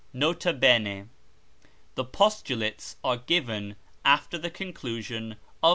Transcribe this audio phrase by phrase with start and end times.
[0.15, 1.03] N.B.
[1.93, 5.69] The Postulates are given after the conclusion of Prop.